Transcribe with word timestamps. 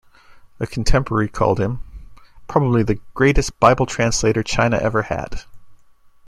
A 0.59 0.65
contemporary 0.65 1.29
called 1.29 1.59
him 1.59 1.79
"Probably 2.47 2.81
the 2.81 2.97
greatest 3.13 3.59
Bible 3.59 3.85
translator 3.85 4.41
China 4.41 4.77
ever 4.77 5.03
had". 5.03 5.43